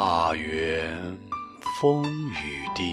[0.00, 1.18] 罢园
[1.80, 2.86] 风雨定，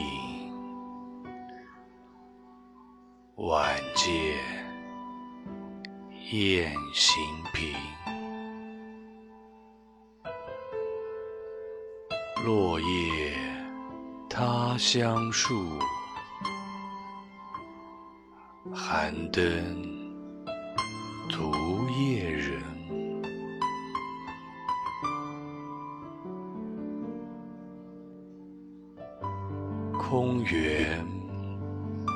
[3.35, 4.39] 晚见
[6.31, 7.75] 雁行平。
[12.43, 13.35] 落叶
[14.27, 15.77] 他乡树，
[18.73, 19.43] 寒灯
[21.29, 22.74] 独夜人。
[30.17, 31.05] 空园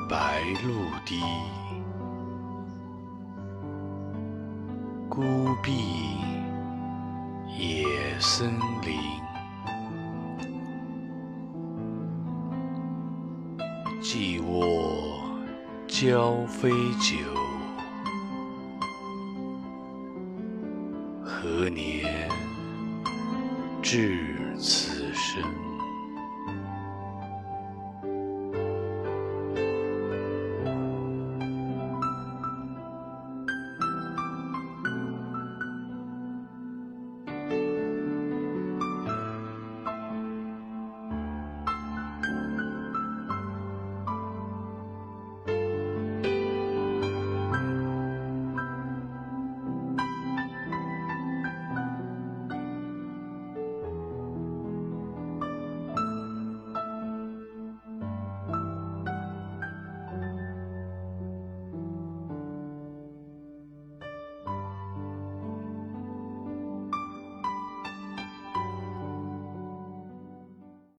[0.08, 0.72] 白露
[1.04, 1.20] 滴，
[5.06, 5.20] 孤
[5.62, 5.70] 壁
[7.58, 7.84] 野
[8.18, 8.98] 森林。
[14.00, 15.22] 寄卧
[15.86, 17.18] 交飞酒，
[21.22, 22.30] 何年
[23.82, 25.69] 至此生？